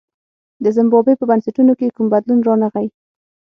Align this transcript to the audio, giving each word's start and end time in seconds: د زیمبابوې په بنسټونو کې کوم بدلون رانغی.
د 0.63 0.65
زیمبابوې 0.75 1.13
په 1.17 1.25
بنسټونو 1.29 1.73
کې 1.79 1.93
کوم 1.95 2.07
بدلون 2.13 2.39
رانغی. 2.47 2.87